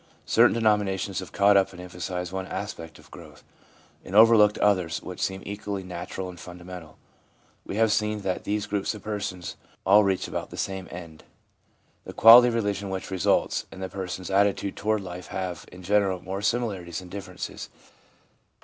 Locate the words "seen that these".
7.91-8.65